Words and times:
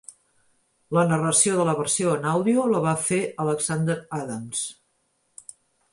La 0.97 1.03
narració 1.09 1.59
de 1.59 1.67
la 1.67 1.75
versió 1.81 2.15
en 2.19 2.25
àudio 2.31 2.65
la 2.71 2.81
va 2.87 2.97
fer 3.11 3.19
Alexander 3.47 4.01
Adams. 4.23 4.65